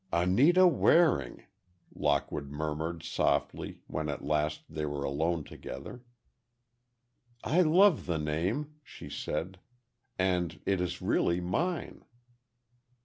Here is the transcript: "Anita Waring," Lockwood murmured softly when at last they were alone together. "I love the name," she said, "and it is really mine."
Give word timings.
"Anita 0.11 0.65
Waring," 0.67 1.43
Lockwood 1.93 2.49
murmured 2.49 3.03
softly 3.03 3.81
when 3.85 4.09
at 4.09 4.23
last 4.25 4.63
they 4.67 4.83
were 4.83 5.03
alone 5.03 5.43
together. 5.43 6.01
"I 7.43 7.61
love 7.61 8.07
the 8.07 8.17
name," 8.17 8.77
she 8.83 9.11
said, 9.11 9.59
"and 10.17 10.59
it 10.65 10.81
is 10.81 11.03
really 11.03 11.39
mine." 11.39 12.03